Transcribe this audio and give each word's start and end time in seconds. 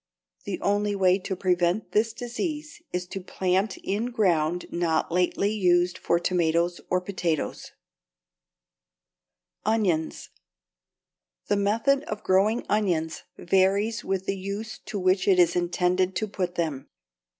The 0.45 0.59
only 0.61 0.95
way 0.95 1.19
to 1.19 1.35
prevent 1.35 1.91
this 1.91 2.11
disease 2.11 2.81
is 2.91 3.05
to 3.09 3.21
plant 3.21 3.77
in 3.83 4.07
ground 4.07 4.65
not 4.71 5.11
lately 5.11 5.51
used 5.53 5.95
for 5.95 6.19
tomatoes 6.19 6.81
or 6.89 6.99
potatoes. 6.99 7.73
[Illustration: 9.63 9.63
FIG. 9.63 9.63
93. 9.63 9.71
AN 9.71 9.73
ONION 9.75 10.01
HARVEST] 10.01 10.31
=Onions.= 11.45 11.45
The 11.49 11.71
method 11.97 12.03
of 12.05 12.23
growing 12.23 12.65
onions 12.67 13.23
varies 13.37 14.03
with 14.03 14.25
the 14.25 14.37
use 14.37 14.79
to 14.87 14.97
which 14.97 15.27
it 15.27 15.37
is 15.37 15.55
intended 15.55 16.15
to 16.15 16.27
put 16.27 16.55
them. 16.55 16.87